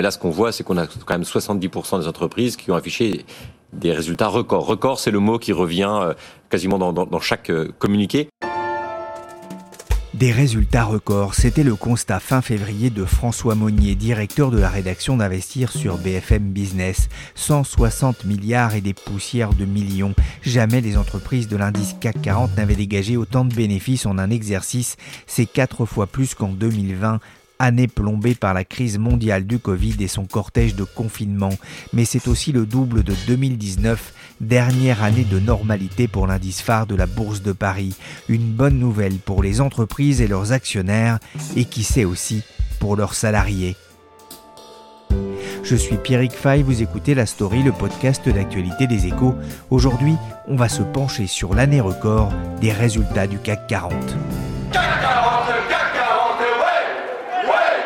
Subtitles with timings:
[0.00, 2.74] Mais là, ce qu'on voit, c'est qu'on a quand même 70% des entreprises qui ont
[2.74, 3.26] affiché
[3.74, 4.64] des résultats records.
[4.64, 6.14] Record, c'est le mot qui revient euh,
[6.48, 8.30] quasiment dans, dans- chaque euh, communiqué.
[10.14, 15.18] Des résultats records, c'était le constat fin février de François Monnier, directeur de la rédaction
[15.18, 17.10] d'Investir sur BFM Business.
[17.34, 20.14] 160 milliards et des poussières de millions.
[20.40, 24.96] Jamais les entreprises de l'indice CAC 40 n'avaient dégagé autant de bénéfices en un exercice.
[25.26, 27.20] C'est quatre fois plus qu'en 2020
[27.60, 31.52] année plombée par la crise mondiale du Covid et son cortège de confinement.
[31.92, 36.96] Mais c'est aussi le double de 2019, dernière année de normalité pour l'indice phare de
[36.96, 37.94] la Bourse de Paris.
[38.28, 41.18] Une bonne nouvelle pour les entreprises et leurs actionnaires,
[41.54, 42.42] et qui sait aussi
[42.80, 43.76] pour leurs salariés.
[45.62, 49.34] Je suis Pierrick Fay, vous écoutez La Story, le podcast d'actualité des échos.
[49.70, 50.16] Aujourd'hui,
[50.48, 53.92] on va se pencher sur l'année record des résultats du CAC 40.
[53.92, 54.82] CAC 40,
[55.68, 57.76] CAC 40, ouais Ouais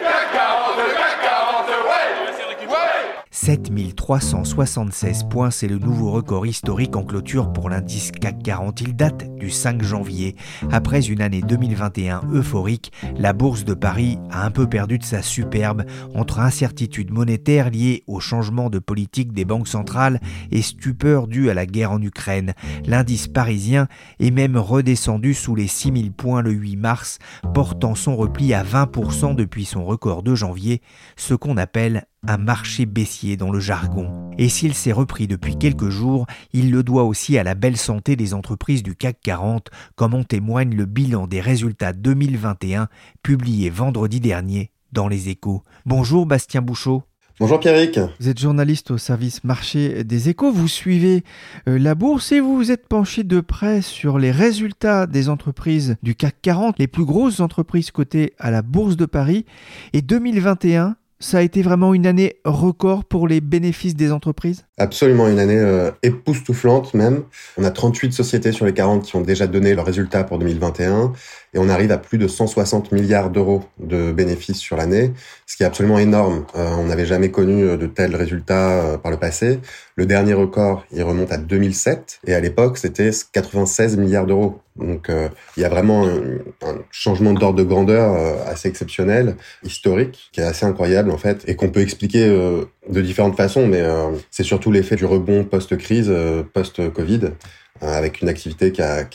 [0.00, 3.14] CAC 40, CAC 40, ouais Ouais
[3.44, 8.80] 7376 points, c'est le nouveau record historique en clôture pour l'indice CAC 40.
[8.80, 10.34] Il date du 5 janvier.
[10.72, 15.20] Après une année 2021 euphorique, la bourse de Paris a un peu perdu de sa
[15.20, 20.20] superbe entre incertitudes monétaires liées au changement de politique des banques centrales
[20.50, 22.54] et stupeur due à la guerre en Ukraine.
[22.86, 23.88] L'indice parisien
[24.20, 27.18] est même redescendu sous les 6000 points le 8 mars,
[27.52, 30.80] portant son repli à 20% depuis son record de janvier,
[31.16, 34.30] ce qu'on appelle un marché baissier dans le jargon.
[34.38, 38.16] Et s'il s'est repris depuis quelques jours, il le doit aussi à la belle santé
[38.16, 42.88] des entreprises du CAC 40, comme en témoigne le bilan des résultats 2021
[43.22, 45.62] publié vendredi dernier dans les échos.
[45.86, 47.04] Bonjour Bastien Bouchot.
[47.40, 47.98] Bonjour Pierrick.
[48.20, 51.24] Vous êtes journaliste au service marché des échos, vous suivez
[51.68, 55.96] euh, la bourse et vous vous êtes penché de près sur les résultats des entreprises
[56.04, 59.46] du CAC 40, les plus grosses entreprises cotées à la bourse de Paris.
[59.92, 64.66] Et 2021, ça a été vraiment une année record pour les bénéfices des entreprises?
[64.78, 67.22] Absolument une année euh, époustouflante même.
[67.56, 71.12] On a 38 sociétés sur les 40 qui ont déjà donné leurs résultats pour 2021
[71.54, 75.12] et on arrive à plus de 160 milliards d'euros de bénéfices sur l'année,
[75.46, 76.44] ce qui est absolument énorme.
[76.56, 79.60] Euh, on n'avait jamais connu euh, de tels résultats euh, par le passé.
[79.96, 84.60] Le dernier record, il remonte à 2007 et à l'époque, c'était 96 milliards d'euros.
[84.76, 89.36] Donc euh, il y a vraiment un, un changement d'ordre de grandeur euh, assez exceptionnel,
[89.62, 93.66] historique, qui est assez incroyable en fait et qu'on peut expliquer euh, de différentes façons,
[93.66, 93.82] mais
[94.30, 96.12] c'est surtout l'effet du rebond post-crise,
[96.52, 97.30] post-Covid,
[97.80, 99.06] avec une activité qui a,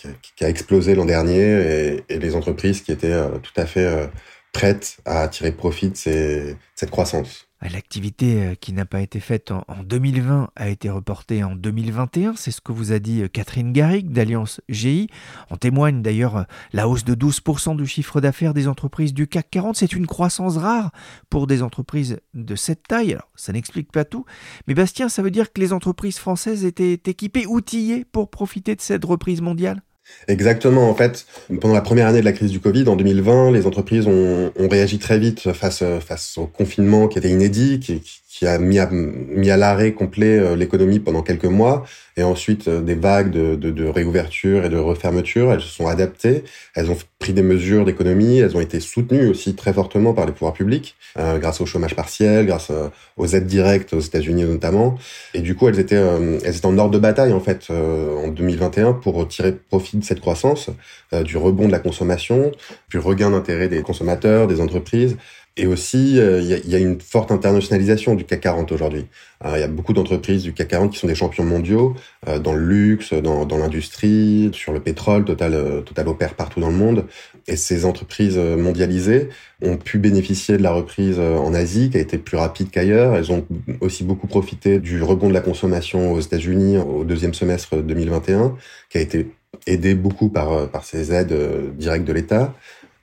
[0.41, 4.07] explosé l'an dernier et, et les entreprises qui étaient euh, tout à fait euh,
[4.51, 7.48] prêtes à tirer profit de cette croissance.
[7.61, 12.35] L'activité euh, qui n'a pas été faite en en 2020 a été reportée en 2021,
[12.35, 15.09] c'est ce que vous a dit euh, Catherine Garrigue d'Alliance GI.
[15.49, 16.43] En témoigne d'ailleurs euh,
[16.73, 19.75] la hausse de 12% du chiffre d'affaires des entreprises du CAC 40.
[19.75, 20.91] C'est une croissance rare
[21.29, 23.13] pour des entreprises de cette taille.
[23.13, 24.25] Alors, ça n'explique pas tout,
[24.67, 28.81] mais Bastien, ça veut dire que les entreprises françaises étaient équipées, outillées pour profiter de
[28.81, 29.81] cette reprise mondiale?
[30.27, 30.89] Exactement.
[30.89, 31.25] En fait,
[31.59, 34.67] pendant la première année de la crise du Covid, en 2020, les entreprises ont, ont
[34.67, 38.01] réagi très vite face, face au confinement qui était inédit, qui,
[38.39, 41.83] qui a mis à, mis à l'arrêt complet euh, l'économie pendant quelques mois,
[42.15, 45.51] et ensuite euh, des vagues de, de, de réouverture et de refermeture.
[45.51, 49.53] Elles se sont adaptées, elles ont pris des mesures d'économie, elles ont été soutenues aussi
[49.53, 52.87] très fortement par les pouvoirs publics, euh, grâce au chômage partiel, grâce euh,
[53.17, 54.97] aux aides directes aux États-Unis notamment.
[55.33, 58.25] Et du coup, elles étaient, euh, elles étaient en ordre de bataille en fait euh,
[58.25, 60.69] en 2021 pour tirer profit de cette croissance,
[61.23, 62.51] du rebond de la consommation,
[62.89, 65.17] du regain d'intérêt des consommateurs, des entreprises.
[65.59, 69.07] Et aussi, euh, il y, a, une forte internationalisation du CAC 40 aujourd'hui.
[69.43, 71.95] Il y a beaucoup d'entreprises du CAC 40 qui sont des champions mondiaux
[72.29, 75.25] euh, dans le luxe, dans, dans l'industrie, sur le pétrole.
[75.25, 77.07] Total, euh, Total opère partout dans le monde.
[77.49, 79.27] Et ces entreprises mondialisées
[79.61, 83.15] ont pu bénéficier de la reprise en Asie, qui a été plus rapide qu'ailleurs.
[83.15, 83.45] Elles ont
[83.81, 88.55] aussi beaucoup profité du rebond de la consommation aux États-Unis au deuxième semestre 2021,
[88.89, 89.31] qui a été
[89.67, 91.35] aidé beaucoup par, par ces aides
[91.75, 92.53] directes de l'État.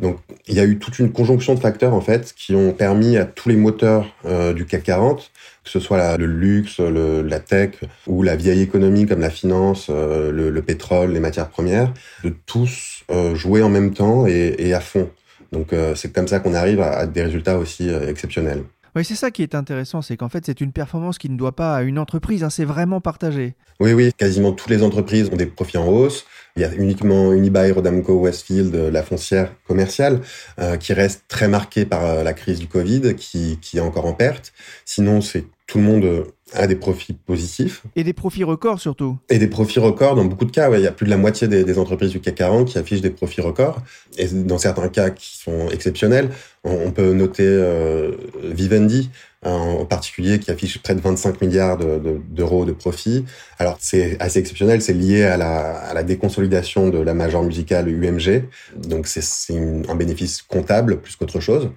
[0.01, 3.17] Donc, il y a eu toute une conjonction de facteurs en fait qui ont permis
[3.17, 5.31] à tous les moteurs euh, du CAC 40,
[5.65, 7.71] que ce soit la, le luxe, le, la tech
[8.07, 11.93] ou la vieille économie comme la finance, euh, le, le, pétrole, les matières premières,
[12.25, 15.11] de tous euh, jouer en même temps et, et à fond.
[15.53, 18.65] Donc c'est comme ça qu'on arrive à, des résultats aussi exceptionnels.
[18.97, 21.55] Oui, c'est ça qui est intéressant, c'est qu'en fait, c'est une performance qui ne doit
[21.55, 23.55] pas à une entreprise, hein, c'est vraiment partagé.
[23.79, 26.25] Oui, oui, quasiment toutes les entreprises ont des profits en hausse.
[26.57, 30.23] Il y a uniquement Unibail, Rodamco, Westfield, la foncière commerciale,
[30.59, 34.07] euh, qui reste très marquée par euh, la crise du Covid, qui, qui est encore
[34.07, 34.55] en perte.
[34.87, 35.45] Sinon, c'est
[35.77, 36.25] tout le monde
[36.55, 37.83] a des profits positifs.
[37.97, 39.19] Et des profits records surtout.
[39.29, 40.71] Et des profits records dans beaucoup de cas.
[40.71, 42.79] Ouais, il y a plus de la moitié des, des, entreprises du CAC 40 qui
[42.79, 43.83] affichent des profits records.
[44.17, 46.31] Et dans certains cas qui sont exceptionnels,
[46.65, 48.13] on, peut noter euh,
[48.43, 49.11] Vivendi
[49.43, 53.27] en particulier qui affiche près de 25 milliards d'euros de, de, profits.
[53.59, 57.87] Alors c'est assez exceptionnel, c'est lié à la, à la, déconsolidation de la major musicale
[57.89, 58.45] UMG.
[58.77, 59.55] Donc c'est
[59.89, 61.71] un bénéfice comptable plus qu'autre chose.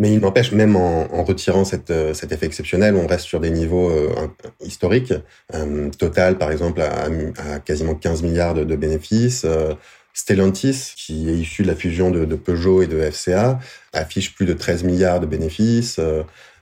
[0.00, 3.38] Mais il n'empêche, même en, en retirant cette, euh, cet effet exceptionnel, on reste sur
[3.38, 4.08] des niveaux euh,
[4.62, 5.12] historiques.
[5.52, 9.44] Euh, Total, par exemple, a, a, quasiment 15 milliards de, bénéfices.
[9.44, 9.74] Euh,
[10.14, 13.58] Stellantis, qui est issu de la fusion de, de, Peugeot et de FCA,
[13.92, 16.00] affiche plus de 13 milliards de bénéfices.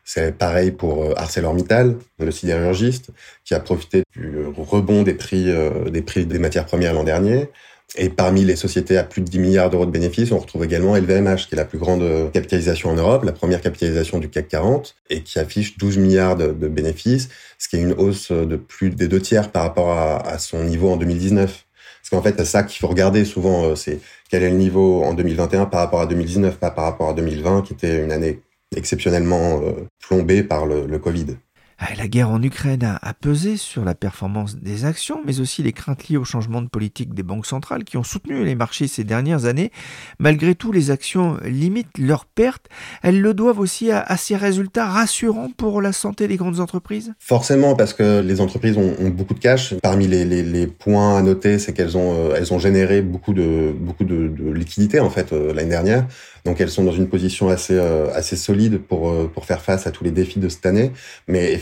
[0.05, 3.11] C'est pareil pour ArcelorMittal, le sidérurgiste,
[3.45, 5.47] qui a profité du rebond des prix,
[5.91, 7.49] des prix des matières premières l'an dernier.
[7.97, 10.95] Et parmi les sociétés à plus de 10 milliards d'euros de bénéfices, on retrouve également
[10.95, 14.95] LVMH, qui est la plus grande capitalisation en Europe, la première capitalisation du CAC 40,
[15.09, 19.09] et qui affiche 12 milliards de, bénéfices, ce qui est une hausse de plus des
[19.09, 21.65] deux tiers par rapport à, son niveau en 2019.
[22.03, 24.01] Parce qu'en fait, c'est ça qu'il faut regarder souvent, euh, c'est
[24.31, 27.63] quel est le niveau en 2021 par rapport à 2019, pas par rapport à 2020,
[27.63, 28.41] qui était une année
[28.77, 31.37] exceptionnellement euh, plombée par le Covid.
[31.81, 35.73] Ah, la guerre en Ukraine a, pesé sur la performance des actions, mais aussi les
[35.73, 39.05] craintes liées au changement de politique des banques centrales qui ont soutenu les marchés ces
[39.05, 39.71] dernières années.
[40.19, 42.67] Malgré tout, les actions limitent leurs pertes.
[43.03, 47.77] Elles le doivent aussi à, ces résultats rassurants pour la santé des grandes entreprises Forcément,
[47.77, 49.75] parce que les entreprises ont, beaucoup de cash.
[49.81, 54.27] Parmi les, points à noter, c'est qu'elles ont, euh, ont généré beaucoup de, beaucoup de,
[54.27, 56.07] de liquidités en fait euh, l'année dernière.
[56.45, 59.87] Donc elles sont dans une position assez euh, assez solide pour euh, pour faire face
[59.87, 60.93] à tous les défis de cette année.
[61.27, 61.53] Mais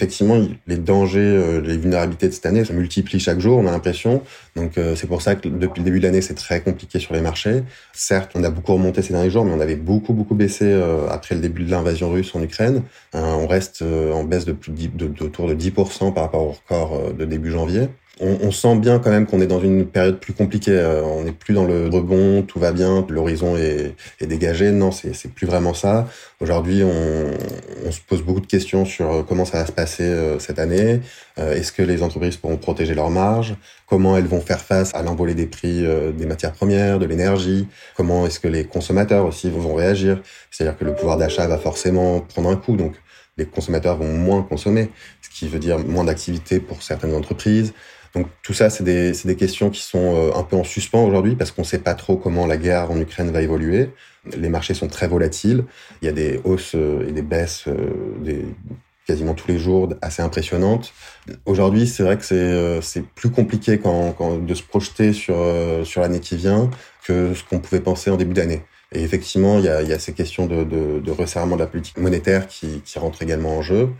[0.66, 3.58] les dangers, euh, les vulnérabilités de cette année se multiplient chaque jour.
[3.58, 4.22] On a l'impression.
[4.54, 7.20] Donc c'est pour ça que depuis le début de l'année, c'est très compliqué sur les
[7.20, 7.62] marchés.
[7.92, 10.72] Certes, on a beaucoup remonté ces derniers jours, mais on avait beaucoup beaucoup baissé
[11.10, 12.82] après le début de l'invasion russe en Ukraine.
[13.12, 17.12] on reste en baisse de plus de, de, autour de 10% par rapport au record
[17.12, 17.88] de début janvier
[18.20, 20.72] on, sent bien quand même qu'on est dans une période plus compliquée.
[20.72, 24.70] Euh, on n'est plus dans le rebond, tout va bien, l'horizon est, est, dégagé.
[24.70, 26.08] Non, c'est plus vraiment ça.
[26.40, 27.30] Aujourd'hui, on,
[27.86, 30.58] on, se pose beaucoup de questions sur euh, comment ça va se passer euh, cette
[30.58, 31.00] année.
[31.36, 33.56] Est-ce que les entreprises pourront protéger leurs marges?
[33.86, 35.84] Comment elles vont faire face à l'envolée des prix
[36.14, 37.68] des matières premières, de l'énergie?
[37.94, 40.22] Comment est-ce que les consommateurs aussi vont réagir?
[40.50, 42.76] C'est-à-dire que le pouvoir d'achat va forcément prendre un coup.
[42.76, 42.94] Donc,
[43.36, 44.90] les consommateurs vont moins consommer,
[45.20, 47.74] ce qui veut dire moins d'activité pour certaines entreprises.
[48.16, 51.50] Donc tout ça, c'est des, questions qui sont euh, un peu en suspens aujourd'hui parce
[51.50, 53.90] qu'on ne sait pas trop comment la guerre en Ukraine va évoluer.
[54.38, 55.64] Les marchés sont très volatiles.
[56.00, 58.42] Il y a des hausses euh, et des baisses euh,
[59.06, 60.94] quasiment tous les jours assez impressionnantes.
[61.44, 65.36] Aujourd'hui, c'est vrai que c'est plus compliqué de se projeter sur,
[66.00, 66.70] l'année qui vient
[67.04, 68.62] que ce qu'on pouvait penser en début d'année.
[68.92, 72.98] Et effectivement, il y a, ces questions de resserrement de la politique monétaire qui, qui
[72.98, 73.90] rentrent également en jeu.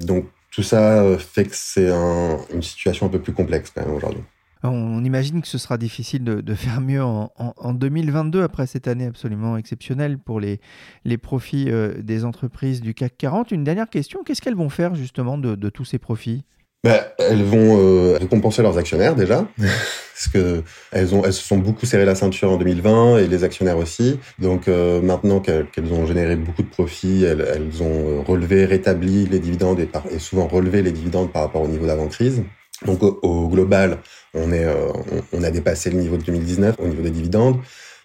[0.00, 3.94] donc tout ça euh, fait que c'est une situation un peu plus complexe quand même
[3.94, 4.22] aujourd'hui.
[4.62, 9.56] On imagine que ce sera difficile de, faire mieux en, 2022 après cette année absolument
[9.56, 10.60] exceptionnelle pour les,
[11.06, 13.52] les profits euh, des entreprises du CAC 40.
[13.52, 16.44] Une dernière question, qu'est-ce qu'elles vont faire justement de tous ces profits?
[16.82, 21.58] Bah, elles vont euh, récompenser leurs actionnaires déjà, parce que elles ont, elles se sont
[21.58, 24.18] beaucoup serré la ceinture en 2020 et les actionnaires aussi.
[24.38, 29.26] Donc euh, maintenant qu'elles ont généré beaucoup de profits, elles, elles ont euh, relevé, rétabli
[29.26, 32.42] les dividendes et, par, et, souvent relevé les dividendes par rapport au niveau d'avant crise.
[32.86, 33.98] Donc au, global,
[34.32, 37.58] on est, on, on, a dépassé le niveau de 2019 au niveau des dividendes.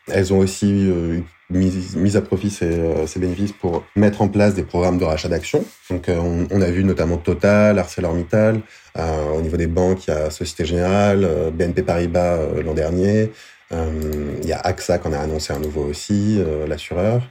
[0.08, 0.90] Elles ont aussi
[1.50, 5.30] mis, à profit ces, euh, ces, bénéfices pour mettre en place des programmes de rachat
[5.30, 5.64] d'actions.
[5.90, 8.62] Donc, euh, on, on, a vu notamment Total, ArcelorMittal.
[8.98, 13.32] Euh, au niveau des banques, il y a Société Générale, BNP Paribas l'an dernier.
[13.72, 17.22] il y a AXA qu'on a annoncé un nouveau aussi, l'assureur.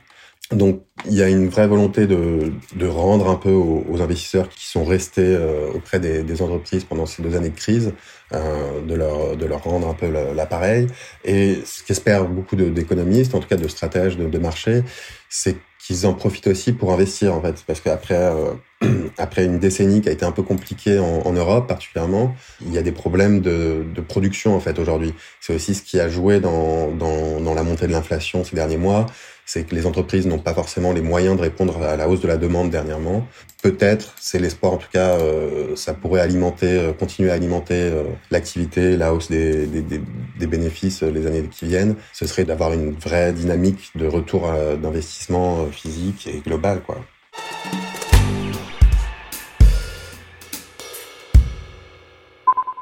[0.52, 4.66] Donc, il y a une vraie volonté de, de rendre un peu aux, investisseurs qui
[4.66, 5.38] sont restés
[5.74, 7.92] auprès des, des, entreprises pendant ces deux années de crise,
[8.32, 10.86] euh, de, leur, de leur rendre un peu l'appareil.
[11.24, 14.82] Et ce qu'espèrent beaucoup d'économistes, en tout cas de stratèges de, de marché,
[15.28, 17.62] c'est qu'ils en profitent aussi pour investir, en fait.
[17.66, 18.54] Parce qu'après euh,
[19.18, 22.78] après une décennie qui a été un peu compliquée en, en Europe particulièrement, il y
[22.78, 25.14] a des problèmes de, de production, en fait, aujourd'hui.
[25.40, 28.76] C'est aussi ce qui a joué dans, dans, dans la montée de l'inflation ces derniers
[28.76, 29.06] mois
[29.46, 32.28] c'est que les entreprises n'ont pas forcément les moyens de répondre à la hausse de
[32.28, 33.26] la demande dernièrement.
[33.62, 38.04] Peut-être, c'est l'espoir en tout cas, euh, ça pourrait alimenter, euh, continuer à alimenter euh,
[38.30, 40.00] l'activité, la hausse des, des, des,
[40.38, 41.96] des, bénéfices les années qui viennent.
[42.12, 44.50] Ce serait d'avoir une vraie dynamique de retour
[44.80, 46.96] d'investissement physique et global, quoi.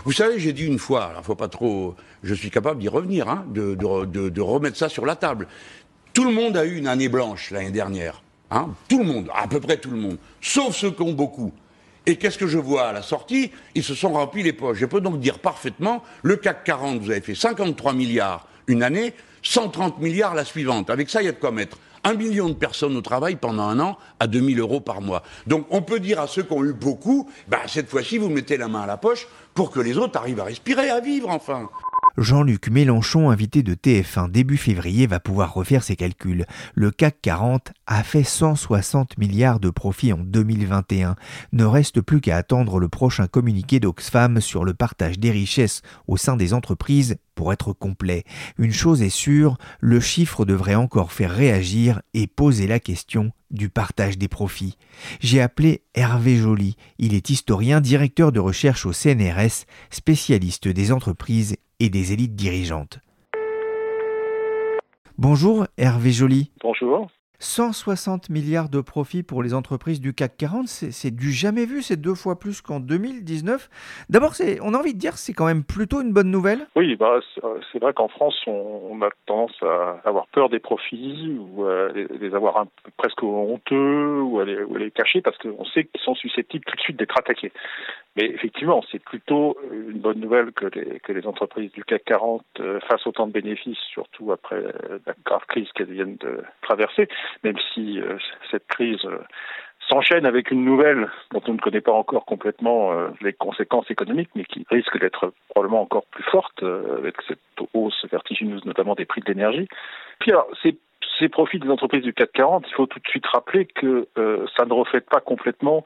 [0.04, 1.94] Vous savez, j'ai dit une fois, faut pas trop,
[2.24, 5.46] je suis capable d'y revenir, hein, de, de, de, remettre ça sur la table.
[6.12, 8.22] Tout le monde a eu une année blanche l'année dernière.
[8.50, 11.52] Hein, tout le monde, à peu près tout le monde, sauf ceux qui ont beaucoup.
[12.04, 13.52] Et qu'est-ce que je vois à la sortie?
[13.76, 14.78] Ils se sont remplis les poches.
[14.78, 19.14] Je peux donc dire parfaitement, le CAC 40, vous avez fait 53 milliards une année,
[19.42, 20.90] 130 milliards la suivante.
[20.90, 23.64] Avec ça, il y a de quoi mettre un million de personnes au travail pendant
[23.64, 25.22] un an à 2000 euros par mois.
[25.46, 28.56] Donc on peut dire à ceux qui ont eu beaucoup, bah, cette fois-ci, vous mettez
[28.56, 31.68] la main à la poche pour que les autres arrivent à respirer, à vivre enfin.
[32.16, 36.46] Jean-Luc Mélenchon, invité de TF1 début février, va pouvoir refaire ses calculs.
[36.74, 41.16] Le CAC 40 a fait 160 milliards de profits en 2021.
[41.52, 46.16] Ne reste plus qu'à attendre le prochain communiqué d'Oxfam sur le partage des richesses au
[46.16, 48.24] sein des entreprises pour être complet.
[48.58, 53.68] Une chose est sûre, le chiffre devrait encore faire réagir et poser la question du
[53.68, 54.76] partage des profits.
[55.20, 56.76] J'ai appelé Hervé Joly.
[56.98, 63.00] Il est historien, directeur de recherche au CNRS, spécialiste des entreprises et des élites dirigeantes.
[65.18, 66.52] Bonjour Hervé Joly.
[66.62, 67.10] Bonjour.
[67.42, 72.00] 160 milliards de profits pour les entreprises du CAC 40, c'est du jamais vu, c'est
[72.00, 73.68] deux fois plus qu'en 2019.
[74.08, 74.32] D'abord,
[74.62, 76.60] on a envie de dire c'est quand même plutôt une bonne nouvelle.
[76.76, 77.18] Oui, bah,
[77.72, 82.34] c'est vrai qu'en France, on, a tendance à avoir peur des profits ou à les,
[82.34, 82.64] avoir
[82.96, 86.96] presque honteux ou à les, cacher parce qu'on sait qu'ils sont susceptibles tout de suite
[86.96, 87.50] d'être attaqués.
[88.16, 92.44] Mais effectivement, c'est plutôt une bonne nouvelle que les, que les entreprises du CAC 40
[92.60, 94.62] euh, fassent autant de bénéfices, surtout après
[95.06, 97.08] la grave crise qu'elles viennent de traverser,
[97.44, 98.16] même si euh,
[98.50, 99.18] cette crise euh,
[99.88, 104.44] s'enchaîne avec une nouvelle dont on ne connaît pas encore complètement les conséquences économiques, mais
[104.44, 107.40] qui risque d'être probablement encore plus forte avec cette
[107.74, 109.66] hausse vertigineuse, notamment des prix de l'énergie.
[110.20, 110.76] Puis alors, c'est
[111.18, 114.06] ces profits des entreprises du CAC 40, il faut tout de suite rappeler que
[114.56, 115.84] ça ne reflète pas complètement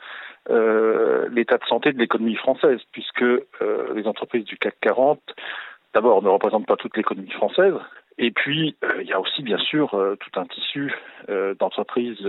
[0.49, 3.43] euh, l'état de santé de l'économie française, puisque euh,
[3.97, 5.21] les entreprises du CAC 40,
[5.93, 7.75] d'abord, ne représentent pas toute l'économie française,
[8.19, 10.93] et puis euh, il y a aussi bien sûr tout un tissu
[11.59, 12.27] d'entreprises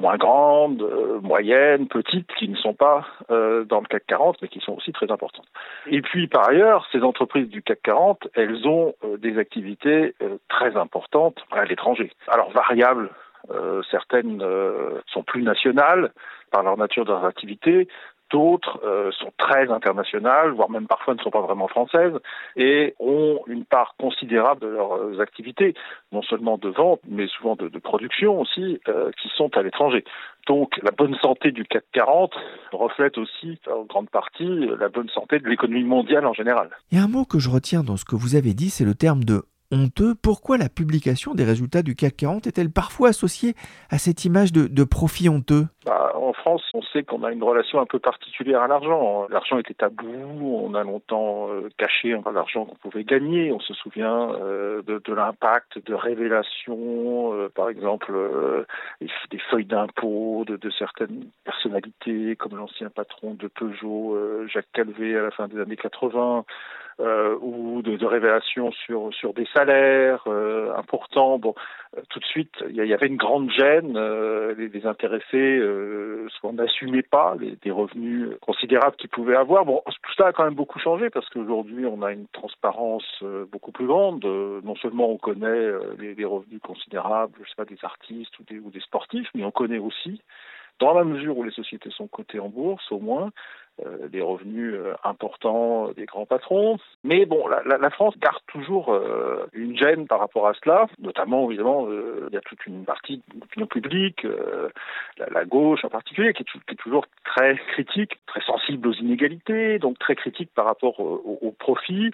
[0.00, 0.88] moins grandes,
[1.22, 5.10] moyennes, petites, qui ne sont pas dans le CAC 40, mais qui sont aussi très
[5.10, 5.48] importantes.
[5.86, 10.14] Et puis par ailleurs, ces entreprises du CAC 40, elles ont des activités
[10.48, 12.12] très importantes à l'étranger.
[12.28, 13.10] Alors variables
[13.50, 16.12] euh, certaines euh, sont plus nationales
[16.50, 17.88] par leur nature de leur activité,
[18.30, 22.14] d'autres euh, sont très internationales, voire même parfois ne sont pas vraiment françaises,
[22.56, 25.74] et ont une part considérable de leurs activités,
[26.12, 28.80] non seulement de vente, mais souvent de, production aussi,
[29.20, 30.04] qui sont à l'étranger.
[30.46, 32.32] Donc la bonne santé du CAC 40
[32.72, 36.70] reflète aussi en grande partie la bonne santé de l'économie mondiale en général.
[36.90, 38.84] Il y a un mot que je retiens dans ce que vous avez dit, c'est
[38.84, 43.54] le terme de honteux, pourquoi la publication des résultats du CAC 40 est-elle parfois associée
[43.90, 45.66] à cette image de, profit honteux?
[45.84, 49.26] Bah, En France, on sait qu'on a une relation un peu particulière à l'argent.
[49.30, 53.52] L'argent était tabou, on a longtemps euh, caché l'argent qu'on pouvait gagner.
[53.52, 58.12] On se souvient euh, de, l'impact de révélations, euh, par exemple
[59.00, 64.16] des feuilles d'impôts de, de, certaines personnalités, comme l'ancien patron de Peugeot,
[64.48, 66.42] Jacques Calvé, à la fin des années 80 euh,
[66.98, 71.38] ou de, de, révélations sur sur des salaires euh, importants.
[71.38, 71.54] Bon,
[71.96, 73.96] euh, tout de suite, il y, avait une grande gêne.
[73.96, 79.64] Euh, les, les, intéressés euh, soit n'assumaient pas les, des revenus considérables qu'ils pouvaient avoir.
[79.64, 83.72] Bon, tout ça a quand même beaucoup changé parce qu'aujourd'hui, on a une transparence beaucoup
[83.72, 84.24] plus grande.
[84.24, 88.58] non seulement on connaît les, les, revenus considérables, je sais pas, des artistes ou des,
[88.58, 90.20] ou des sportifs, mais on connaît aussi
[90.80, 93.30] dans la mesure où les sociétés sont cotées en bourse, au moins,
[93.86, 96.78] euh, des revenus euh, importants des grands patrons.
[97.04, 100.86] Mais bon, la, la, la France garde toujours euh, une gêne par rapport à cela,
[100.98, 104.26] notamment, évidemment, il y a toute une partie de l'opinion publique,
[105.18, 109.98] la, la, gauche en particulier, qui est, toujours très critique, très sensible aux inégalités, donc
[109.98, 112.10] très critique par rapport aux au profits.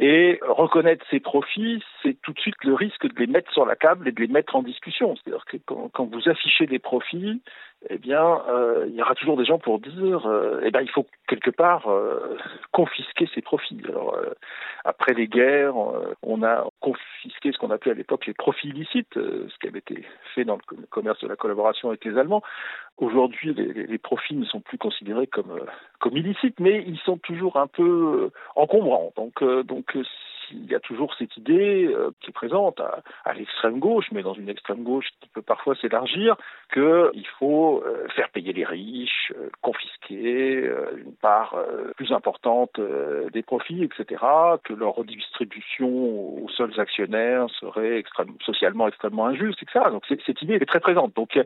[0.00, 3.76] Et reconnaître ces profits, c'est tout de suite le risque de les mettre sur la
[3.76, 5.14] table et de les mettre en discussion.
[5.14, 7.40] C'est-à-dire que quand, quand, vous affichez des profits,
[7.90, 10.90] eh bien, euh, il y aura toujours des gens pour dire, euh, eh bien, il
[10.90, 12.36] faut quelque part euh,
[12.72, 13.80] confisquer ces profits.
[13.88, 14.32] Alors, euh,
[14.84, 19.14] après les guerres, euh, on a confisqué ce qu'on appelait à l'époque les profits illicites,
[19.14, 22.42] ce qui avait été fait dans le commerce de la collaboration avec les Allemands.
[22.96, 25.60] Aujourd'hui, les, les, profits ne sont plus considérés comme
[25.98, 29.12] comme illicites, mais ils sont toujours un peu encombrants.
[29.16, 29.96] Donc, donc
[30.50, 34.34] il y a toujours cette idée euh, qui est présente à, l'extrême gauche, mais dans
[34.34, 36.36] une extrême gauche qui peut parfois s'élargir,
[36.72, 42.78] qu'il faut euh, faire payer les riches, euh, confisquer euh, une part euh, plus importante
[42.78, 44.22] euh, des profits, etc.,
[44.62, 48.02] que leur redistribution aux seuls actionnaires serait
[48.44, 49.86] socialement extrêmement injuste, etc.
[49.90, 51.14] Donc cette idée est très présente.
[51.14, 51.44] Donc euh,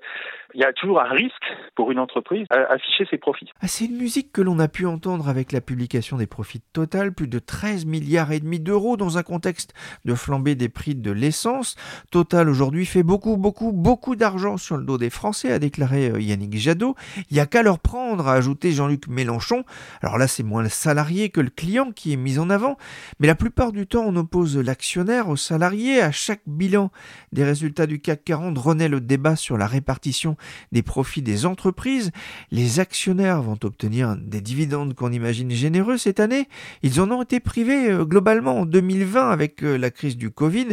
[0.55, 1.35] il y a toujours un risque
[1.75, 3.51] pour une entreprise à afficher ses profits.
[3.61, 7.13] Ah, c'est une musique que l'on a pu entendre avec la publication des profits Total,
[7.13, 11.11] plus de 13 milliards et demi d'euros dans un contexte de flambée des prix de
[11.11, 11.77] l'essence.
[12.11, 16.21] Total aujourd'hui fait beaucoup, beaucoup, beaucoup d'argent sur le dos des Français, a déclaré euh,
[16.21, 16.95] Yannick Jadot.
[17.31, 19.65] Il n'y a qu'à leur prendre, a ajouté Jean-Luc Mélenchon.
[20.03, 22.77] Alors là, c'est moins le salarié que le client qui est mis en avant,
[23.21, 26.01] mais la plupart du temps, on oppose l'actionnaire au salarié.
[26.01, 26.91] À chaque bilan
[27.33, 30.37] des résultats du CAC 40 renaît le débat sur la répartition
[30.73, 32.11] des profits des entreprises.
[32.51, 36.49] Les actionnaires vont obtenir des dividendes qu'on imagine généreux cette année.
[36.83, 38.78] Ils en ont été privés euh, globalement en 2020
[39.17, 40.69] avec euh, la crise du Covid.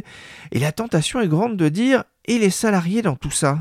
[0.52, 3.58] Et la tentation est grande de dire et les salariés dans tout ça?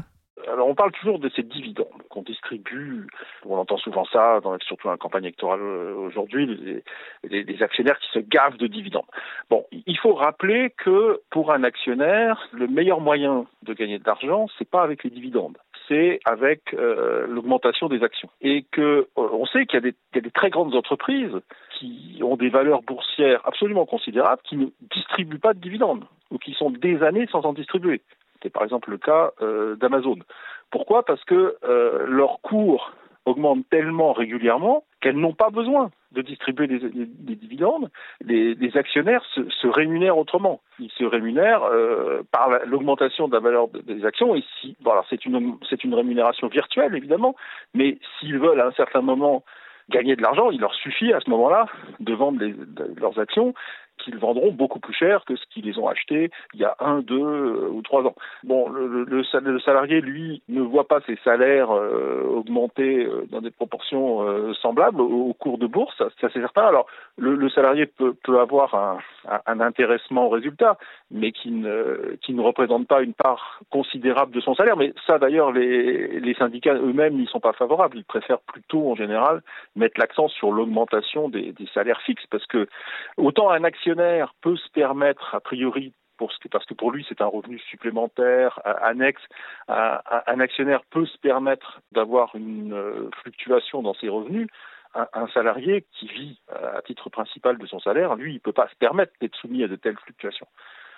[0.53, 3.07] Alors on parle toujours de ces dividendes qu'on distribue,
[3.45, 6.81] on entend souvent ça, dans, surtout la campagne électorale euh, aujourd'hui,
[7.25, 9.07] les actionnaires qui se gavent de dividendes.
[9.51, 14.47] Bon, il faut rappeler que pour un actionnaire, le meilleur moyen de gagner de l'argent,
[14.59, 15.57] c'est pas avec les dividendes,
[15.89, 18.31] c'est avec euh, l'augmentation des actions.
[18.41, 21.41] Et que euh, on sait qu'il y, a des- très grandes entreprises
[21.79, 26.53] qui ont des valeurs boursières absolument considérables, qui ne distribuent pas de dividendes ou qui
[26.55, 28.01] sont des années sans en distribuer.
[28.43, 30.19] C'est par exemple le cas euh, d'Amazon.
[30.71, 31.05] Pourquoi?
[31.05, 31.57] Parce que
[32.09, 32.93] leur cours
[33.27, 37.91] augmente tellement régulièrement qu'elles n'ont pas besoin de distribuer des, des- des dividendes.
[38.25, 40.63] Les, actionnaires se, rémunèrent autrement.
[40.79, 44.35] Ils se rémunèrent euh, par la- l'augmentation de la valeur de- des actions.
[44.35, 44.75] Et si,
[45.11, 47.37] c'est une une rémunération virtuelle évidemment,
[47.75, 49.45] mais s'ils veulent à un certain moment
[49.91, 51.67] gagner de l'argent, il leur suffit à ce moment-là
[52.01, 52.41] de vendre
[52.97, 53.53] leurs actions
[53.99, 57.19] qu'ils vendront beaucoup plus cher que ce qu'ils ont achetés il y a un, deux
[57.21, 58.15] euh, ou trois ans.
[58.45, 63.05] Bon, le, le- le sal- le salarié, lui, ne voit pas ses salaires euh, augmenter
[63.07, 66.63] euh, dans des proportions semblables au, cours de bourse, ça, c'est certain.
[66.63, 66.87] Alors,
[67.17, 68.99] le, salarié peut, avoir un,
[69.47, 70.77] un- intéressement au résultat,
[71.11, 74.77] mais qui ne, qui ne représente pas une part considérable de son salaire.
[74.77, 77.97] Mais ça, d'ailleurs, les, syndicats eux-mêmes n'y sont pas favorables.
[77.99, 79.43] Ils préfèrent plutôt, en général,
[79.77, 82.67] mettre l'accent sur l'augmentation des, des salaires fixes, parce que
[83.17, 85.93] autant un actionnaire peut se permettre, a priori,
[86.51, 89.21] parce que pour lui c'est un revenu supplémentaire annexe,
[89.69, 94.49] un, actionnaire peut se permettre d'avoir une euh, fluctuation dans ses revenus.
[94.95, 98.69] Un, salarié qui vit euh, à titre principal de son salaire, lui, il peut pas
[98.69, 100.47] se permettre d'être soumis à de telles fluctuations.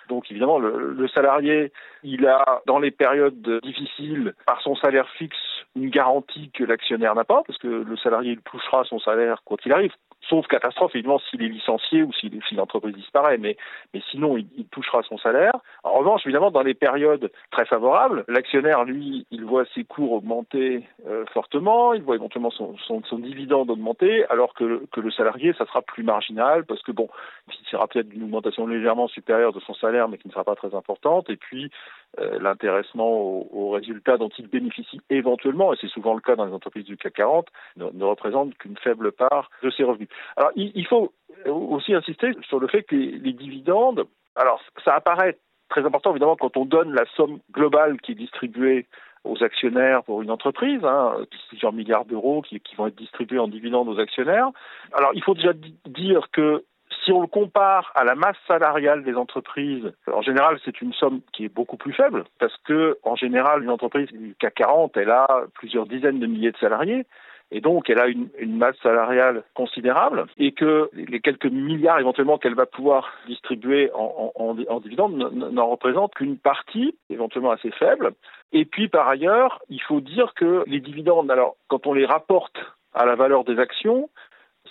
[0.07, 1.73] Donc évidemment, le, le salarié,
[2.03, 5.35] il a dans les périodes difficiles, par son salaire fixe,
[5.75, 9.57] une garantie que l'actionnaire n'a pas, parce que le salarié il touchera son salaire quoi
[9.57, 9.93] qu'il arrive.
[10.29, 13.55] Sauf catastrophe, évidemment, s'il est licencié ou si, l'entreprise disparaît, mais,
[14.11, 15.53] sinon, il, touchera son salaire.
[15.83, 20.83] En revanche, évidemment, dans les périodes très favorables, l'actionnaire, lui, il voit ses cours augmenter
[21.07, 26.03] euh, fortement, il voit éventuellement son, dividende augmenter, alors que, le salarié, ça sera plus
[26.03, 27.07] marginal, parce que, bon,
[27.47, 30.55] il sera peut-être d'une augmentation légèrement supérieure de son salaire, mais qui ne sera pas
[30.55, 31.71] très importante, et puis
[32.19, 36.53] euh, l'intéressement aux, résultats dont il bénéficie éventuellement, et c'est souvent le cas dans les
[36.53, 40.06] entreprises du CAC 40, ne, ne représente qu'une faible part de ses revenus.
[40.35, 41.13] Alors, il, faut
[41.45, 45.37] aussi insister sur le fait que les, dividendes, alors ça apparaît
[45.69, 48.85] très important évidemment quand on donne la somme globale qui est distribuée
[49.23, 51.15] aux actionnaires pour une entreprise, hein,
[51.49, 54.49] plusieurs milliards d'euros qui, qui, vont être distribués en dividendes aux actionnaires.
[54.93, 55.51] Alors, il faut déjà
[55.85, 56.63] dire que
[57.03, 61.21] si on le compare à la masse salariale des entreprises, en général, c'est une somme
[61.33, 65.11] qui est beaucoup plus faible parce que, en général, une entreprise du CAC 40, elle
[65.11, 67.05] a plusieurs dizaines de milliers de salariés
[67.51, 72.55] et donc elle a une, masse salariale considérable et que les quelques milliards éventuellement qu'elle
[72.55, 78.13] va pouvoir distribuer en, en, en, en dividendes n'en représentent qu'une partie éventuellement assez faible.
[78.51, 82.57] Et puis par ailleurs, il faut dire que les dividendes, alors quand on les rapporte
[82.93, 84.09] à la valeur des actions,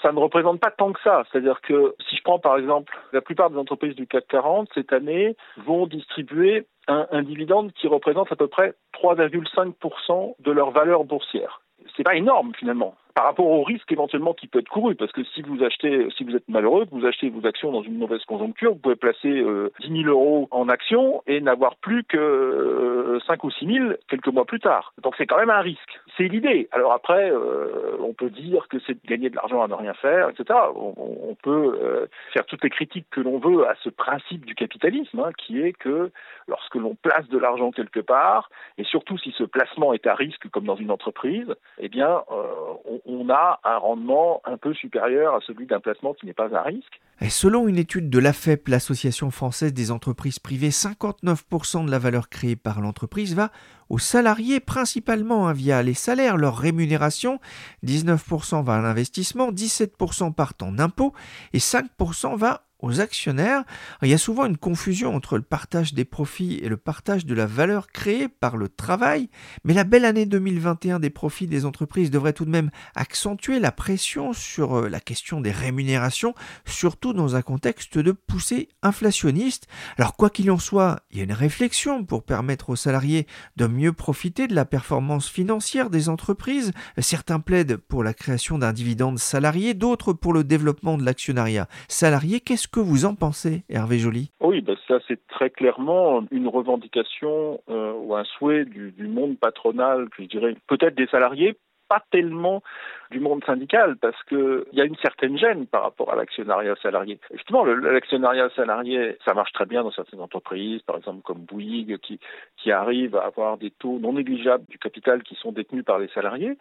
[0.02, 1.24] ça ne représente pas tant que ça.
[1.30, 4.92] C'est-à-dire que si je prends par exemple la plupart des entreprises du CAC 40 cette
[4.92, 11.04] année vont distribuer un, un dividende qui représente à peu près 3,5% de leur valeur
[11.04, 11.62] boursière
[11.96, 15.24] c'est pas énorme finalement par rapport au risque éventuellement qui peut être couru parce que
[15.24, 18.22] si vous achetez si vous êtes malheureux que vous achetez vos actions dans une mauvaise
[18.26, 23.18] conjoncture vous pouvez placer euh, 10 000 euros en actions et n'avoir plus que euh,
[23.26, 24.92] 5 ou 6 000 quelques mois plus tard.
[25.02, 26.00] Donc c'est quand même un risque.
[26.16, 26.68] C'est l'idée.
[26.72, 29.94] Alors après, euh, on peut dire que c'est de gagner de l'argent à ne rien
[29.94, 30.58] faire, etc.
[30.74, 34.54] On, on peut euh, faire toutes les critiques que l'on veut à ce principe du
[34.54, 36.10] capitalisme, hein, qui est que
[36.48, 40.48] lorsque l'on place de l'argent quelque part, et surtout si ce placement est à risque
[40.50, 42.44] comme dans une entreprise, eh bien, euh,
[42.84, 46.54] on, on a un rendement un peu supérieur à celui d'un placement qui n'est pas
[46.54, 47.00] à risque.
[47.28, 52.56] Selon une étude de l'AFEP, l'Association française des entreprises privées, 59% de la valeur créée
[52.56, 53.50] par l'entreprise va
[53.88, 57.40] aux salariés principalement hein, via les salaires, leur rémunération,
[57.84, 61.14] 19% va à l'investissement, 17% partent en impôts
[61.52, 63.64] et 5% va aux actionnaires.
[64.02, 67.34] Il y a souvent une confusion entre le partage des profits et le partage de
[67.34, 69.28] la valeur créée par le travail,
[69.64, 73.72] mais la belle année 2021 des profits des entreprises devrait tout de même accentuer la
[73.72, 79.66] pression sur euh, la question des rémunérations, surtout dans un contexte de poussée inflationniste.
[79.98, 83.66] Alors quoi qu'il en soit, il y a une réflexion pour permettre aux salariés de
[83.66, 86.72] mieux profiter de la performance financière des entreprises.
[86.98, 92.40] Certains plaident pour la création d'un dividende salarié, d'autres pour le développement de l'actionnariat salarié.
[92.40, 94.30] Qu'est-ce que vous en pensez, Hervé Joly?
[94.38, 100.08] Oui, ben ça c'est très clairement une revendication euh, ou un souhait du, monde patronal,
[100.18, 101.56] je dirais peut-être des salariés,
[101.88, 102.62] pas tellement
[103.10, 106.74] du monde syndical parce que il y a une certaine gêne par rapport à l'actionnariat
[106.82, 107.18] salarié.
[107.32, 112.20] Justement, l'actionnariat salarié, ça marche très bien dans certaines entreprises, par exemple comme Bouygues, qui,
[112.58, 116.08] qui arrive à avoir des taux non négligeables du capital qui sont détenus par les
[116.08, 116.58] salariés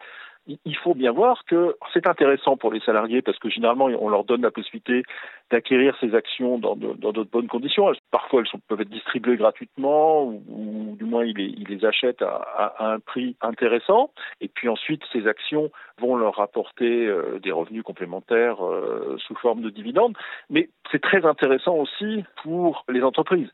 [0.64, 4.24] il faut bien voir que c'est intéressant pour les salariés parce que généralement on leur
[4.24, 5.02] donne la possibilité
[5.50, 7.92] d'acquérir ces actions dans de, dans de bonnes conditions.
[8.10, 13.36] Parfois elles peuvent être distribuées gratuitement ou, du moins ils les, achètent à, un prix
[13.40, 19.36] intéressant et puis ensuite ces actions vont leur rapporter euh, des revenus complémentaires euh, sous
[19.36, 20.16] forme de dividendes.
[20.50, 23.50] Mais c'est très intéressant aussi pour les entreprises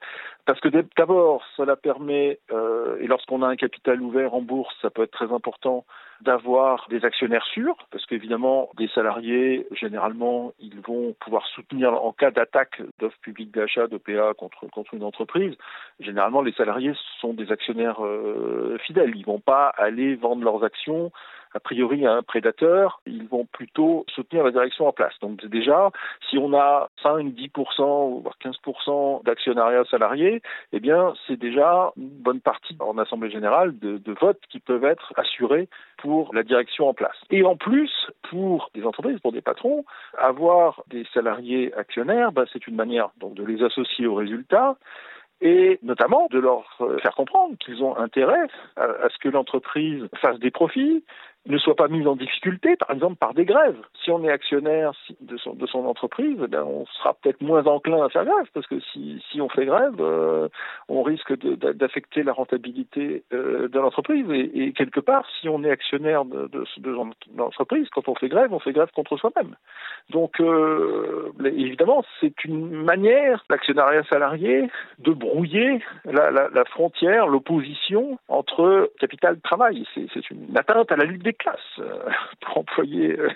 [0.46, 4.90] parce que d'abord cela permet euh, et lorsqu'on a un capital ouvert en bourse ça
[4.90, 5.85] peut être très important
[6.22, 12.31] d'avoir des actionnaires sûrs, parce qu'évidemment, des salariés, généralement, ils vont pouvoir soutenir en cas
[12.31, 15.55] d'attaque d'offres publiques d'achat, d'OPA contre, contre une entreprise.
[16.01, 19.14] Généralement, les salariés sont des actionnaires euh, fidèles.
[19.16, 21.12] Ils vont pas aller vendre leurs actions
[21.54, 25.14] a priori à un prédateur, ils vont plutôt soutenir la direction en place.
[25.20, 25.90] Donc déjà,
[26.28, 32.40] si on a 5, 10%, voire 15% d'actionnariat salarié, eh bien c'est déjà une bonne
[32.40, 37.16] partie en Assemblée générale de, votes qui peuvent être assurés pour la direction en place.
[37.30, 37.90] Et en plus,
[38.28, 39.84] pour des entreprises, pour des patrons,
[40.18, 44.76] avoir des salariés actionnaires, ben, c'est une manière donc de les associer aux résultats
[45.42, 50.52] et notamment de leur faire comprendre qu'ils ont intérêt à ce que l'entreprise fasse des
[50.52, 51.04] profits,
[51.46, 53.81] ne soit pas mise en difficulté, par exemple par des grèves.
[54.05, 58.09] Si on est actionnaire de son, son entreprise, eh on sera peut-être moins enclin à
[58.09, 60.48] faire grève, parce que si, on fait grève, euh,
[60.88, 64.26] on risque d'affecter la rentabilité euh, de l'entreprise.
[64.31, 66.96] Et, quelque part, si on est actionnaire de, de, de,
[67.37, 69.57] l'entreprise, quand on fait grève, on fait grève contre soi-même.
[70.11, 78.90] Donc, euh, évidemment, c'est une manière, l'actionnariat salarié, de brouiller la, la frontière, l'opposition entre
[79.00, 79.87] capital et travail.
[79.94, 83.29] C'est une atteinte à la lutte des classes, euh, pour employer euh,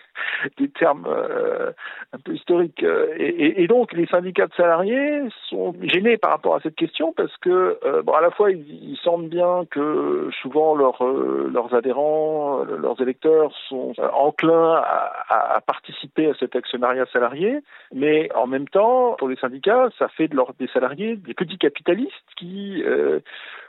[0.59, 1.73] des termes euh,
[2.13, 2.85] un peu historiques.
[3.19, 7.79] Et, donc, les syndicats de salariés sont gênés par rapport à cette question parce que,
[8.03, 13.53] bon, à la fois, ils, ils sentent bien que souvent leur, leurs adhérents, leurs électeurs
[13.69, 14.83] sont enclins
[15.29, 17.59] à, participer à cet actionnariat salarié,
[17.93, 22.83] mais en même temps, pour les syndicats, ça fait des salariés des petits capitalistes qui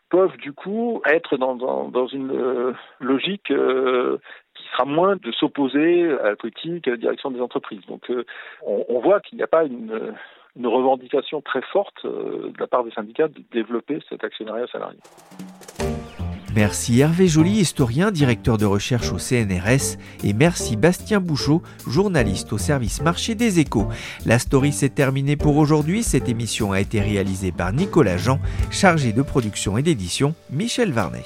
[0.10, 4.18] peuvent du coup être dans, une euh, logique euh,
[4.56, 7.86] qui sera moins de s'opposer à la politique, à la direction des entreprises.
[7.88, 8.26] Donc euh,
[8.66, 10.14] on, on, voit qu'il n'y a pas une,
[10.56, 15.00] une, revendication très forte de la part des syndicats de développer cet actionnariat salarié.
[16.58, 22.58] Merci Hervé Joly, historien, directeur de recherche au CNRS, et merci Bastien Bouchot, journaliste au
[22.58, 23.88] service marché des échos.
[24.26, 26.02] La story s'est terminée pour aujourd'hui.
[26.02, 28.40] Cette émission a été réalisée par Nicolas Jean,
[28.72, 31.26] chargé de production et d'édition, Michel Varnet.